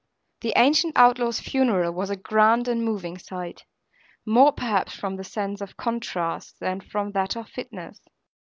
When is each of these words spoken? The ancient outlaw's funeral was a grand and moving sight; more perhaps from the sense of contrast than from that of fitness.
The 0.39 0.53
ancient 0.55 0.97
outlaw's 0.97 1.39
funeral 1.39 1.91
was 1.93 2.09
a 2.09 2.15
grand 2.15 2.67
and 2.67 2.83
moving 2.83 3.19
sight; 3.19 3.65
more 4.25 4.51
perhaps 4.51 4.95
from 4.95 5.15
the 5.17 5.23
sense 5.23 5.61
of 5.61 5.77
contrast 5.77 6.59
than 6.59 6.79
from 6.81 7.11
that 7.11 7.35
of 7.37 7.47
fitness. 7.49 8.01